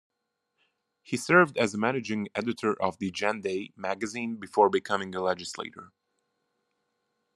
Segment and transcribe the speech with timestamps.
[1.03, 5.91] He served as managing editor of the "Gendai" magazine before becoming a legislator.